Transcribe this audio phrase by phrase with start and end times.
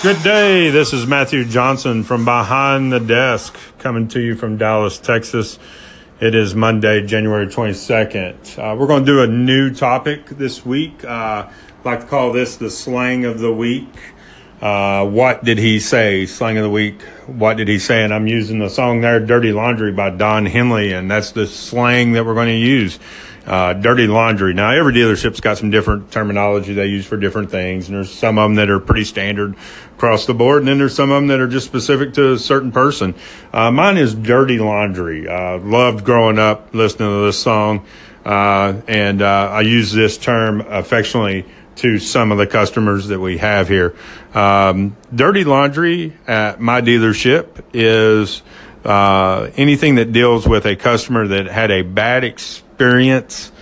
[0.00, 0.70] Good day.
[0.70, 5.58] This is Matthew Johnson from Behind the Desk coming to you from Dallas, Texas.
[6.20, 8.58] It is Monday, January 22nd.
[8.60, 11.04] Uh, we're going to do a new topic this week.
[11.04, 11.50] Uh,
[11.82, 13.92] like to call this the slang of the week.
[14.60, 16.26] Uh, what did he say?
[16.26, 17.00] Slang of the week.
[17.26, 18.02] What did he say?
[18.02, 22.12] And I'm using the song there, Dirty Laundry by Don Henley, and that's the slang
[22.12, 22.98] that we're going to use.
[23.46, 24.52] Uh, dirty laundry.
[24.52, 28.36] Now, every dealership's got some different terminology they use for different things, and there's some
[28.36, 29.54] of them that are pretty standard
[29.96, 32.38] across the board, and then there's some of them that are just specific to a
[32.38, 33.14] certain person.
[33.50, 35.26] Uh, mine is dirty laundry.
[35.26, 37.86] Uh, loved growing up listening to this song,
[38.26, 41.46] uh, and uh, I use this term affectionately
[41.78, 43.94] to some of the customers that we have here.
[44.34, 48.42] Um, dirty laundry at my dealership is
[48.84, 53.52] uh, anything that deals with a customer that had a bad experience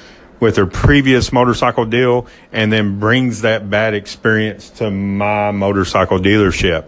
[0.41, 6.85] with their previous motorcycle deal and then brings that bad experience to my motorcycle dealership.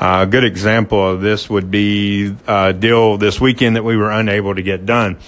[0.00, 4.10] Uh, a good example of this would be a deal this weekend that we were
[4.10, 5.18] unable to get done.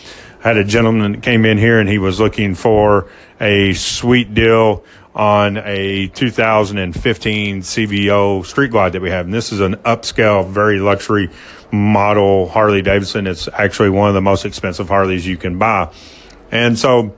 [0.42, 4.34] I had a gentleman that came in here and he was looking for a sweet
[4.34, 4.84] deal
[5.18, 9.26] on a 2015 CVO Street Glide that we have.
[9.26, 11.28] And this is an upscale, very luxury
[11.72, 13.26] model Harley Davidson.
[13.26, 15.92] It's actually one of the most expensive Harleys you can buy.
[16.52, 17.14] And so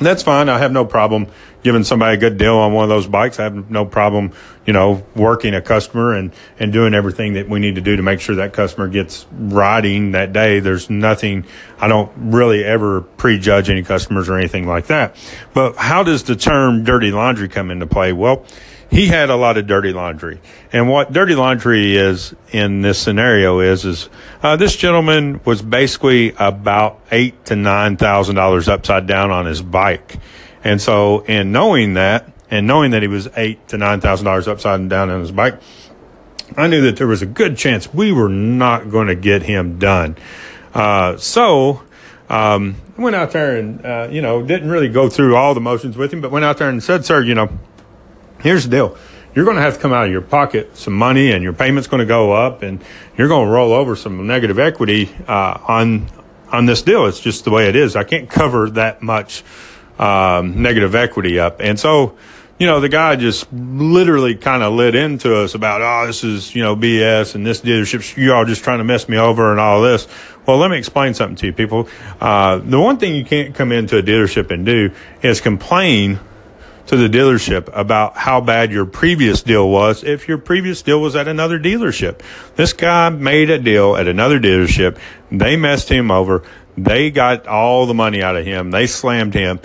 [0.00, 0.48] that's fine.
[0.48, 1.28] I have no problem
[1.62, 3.38] giving somebody a good deal on one of those bikes.
[3.38, 4.32] I have no problem,
[4.66, 8.02] you know, working a customer and, and doing everything that we need to do to
[8.02, 10.60] make sure that customer gets riding that day.
[10.60, 11.44] There's nothing,
[11.78, 15.16] I don't really ever prejudge any customers or anything like that.
[15.52, 18.12] But how does the term dirty laundry come into play?
[18.12, 18.46] Well,
[18.90, 20.40] he had a lot of dirty laundry.
[20.72, 24.08] And what dirty laundry is in this scenario is, is
[24.42, 29.62] uh, this gentleman was basically about eight to nine thousand dollars upside down on his
[29.62, 30.18] bike.
[30.64, 34.48] And so, in knowing that, and knowing that he was eight to nine thousand dollars
[34.48, 35.60] upside down on his bike,
[36.56, 39.78] I knew that there was a good chance we were not going to get him
[39.78, 40.16] done.
[40.74, 41.82] Uh, so,
[42.28, 45.96] um, went out there and, uh, you know, didn't really go through all the motions
[45.96, 47.48] with him, but went out there and said, sir, you know,
[48.42, 48.98] here's the deal.
[49.34, 51.88] You're going to have to come out of your pocket some money, and your payment's
[51.88, 52.82] going to go up, and
[53.16, 56.08] you're going to roll over some negative equity uh, on
[56.50, 57.06] on this deal.
[57.06, 57.94] It's just the way it is.
[57.94, 59.44] I can't cover that much
[59.98, 62.16] um, negative equity up, and so
[62.58, 66.54] you know the guy just literally kind of lit into us about oh this is
[66.54, 69.60] you know BS and this dealership you all just trying to mess me over and
[69.60, 70.08] all this.
[70.46, 71.88] Well, let me explain something to you, people.
[72.20, 74.90] Uh, the one thing you can't come into a dealership and do
[75.22, 76.18] is complain
[76.90, 81.14] to the dealership about how bad your previous deal was if your previous deal was
[81.14, 82.20] at another dealership.
[82.56, 84.98] This guy made a deal at another dealership.
[85.30, 86.42] They messed him over.
[86.76, 88.72] They got all the money out of him.
[88.72, 89.60] They slammed him.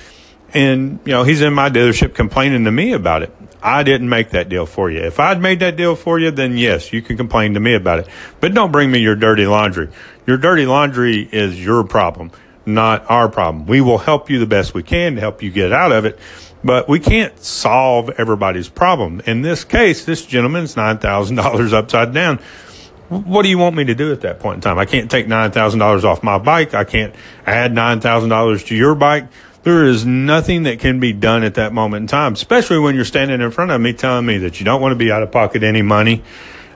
[0.53, 3.35] And, you know, he's in my dealership complaining to me about it.
[3.59, 4.99] I didn't make that deal for you.
[4.99, 7.97] If I'd made that deal for you, then yes, you can complain to me about
[7.97, 8.07] it.
[8.39, 9.89] But don't bring me your dirty laundry.
[10.27, 12.29] Your dirty laundry is your problem,
[12.65, 13.65] not our problem.
[13.65, 16.19] We will help you the best we can to help you get out of it.
[16.63, 19.21] But we can't solve everybody's problem.
[19.25, 22.39] In this case, this gentleman's $9,000 upside down.
[23.09, 24.79] What do you want me to do at that point in time?
[24.79, 26.73] I can't take $9,000 off my bike.
[26.73, 27.13] I can't
[27.45, 29.27] add $9,000 to your bike.
[29.61, 33.05] There is nothing that can be done at that moment in time, especially when you're
[33.05, 35.31] standing in front of me telling me that you don't want to be out of
[35.31, 36.23] pocket any money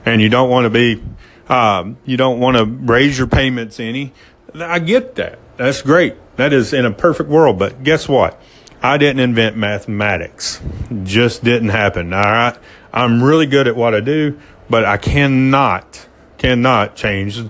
[0.04, 1.02] and you don't want to be,
[1.48, 4.12] um, you don't want to raise your payments any.
[4.54, 5.38] I get that.
[5.60, 6.14] That's great.
[6.36, 7.58] That is in a perfect world.
[7.58, 8.40] But guess what?
[8.82, 10.58] I didn't invent mathematics.
[11.02, 12.14] Just didn't happen.
[12.14, 12.56] All right.
[12.94, 14.40] I'm really good at what I do,
[14.70, 17.42] but I cannot, cannot change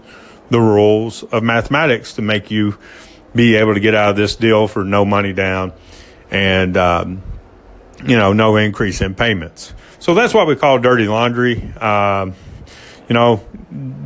[0.50, 2.76] the rules of mathematics to make you
[3.32, 5.72] be able to get out of this deal for no money down
[6.32, 7.22] and, um,
[8.04, 9.72] you know, no increase in payments.
[10.00, 11.62] So that's what we call dirty laundry.
[11.75, 12.34] Um,
[13.09, 13.47] you know,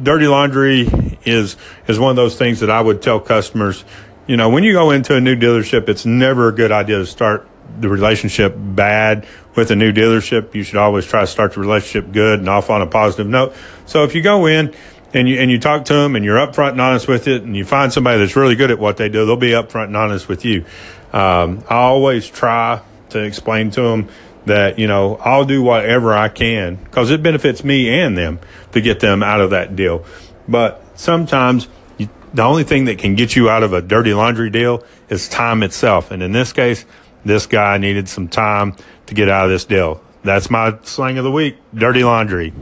[0.02, 0.90] dirty laundry
[1.24, 3.84] is is one of those things that I would tell customers
[4.26, 7.06] you know, when you go into a new dealership, it's never a good idea to
[7.06, 7.46] start
[7.78, 10.54] the relationship bad with a new dealership.
[10.54, 13.54] You should always try to start the relationship good and off on a positive note.
[13.86, 14.74] So if you go in
[15.12, 17.54] and you and you talk to them and you're upfront and honest with it, and
[17.54, 20.28] you find somebody that's really good at what they do, they'll be upfront and honest
[20.28, 20.64] with you.
[21.12, 22.80] Um, I always try
[23.10, 24.08] to explain to them
[24.46, 28.40] that you know I'll do whatever I can because it benefits me and them
[28.72, 30.04] to get them out of that deal.
[30.48, 31.68] But sometimes
[31.98, 35.62] the only thing that can get you out of a dirty laundry deal is time
[35.62, 36.10] itself.
[36.10, 36.84] And in this case,
[37.24, 38.76] this guy needed some time
[39.06, 40.02] to get out of this deal.
[40.24, 42.52] That's my slang of the week dirty laundry.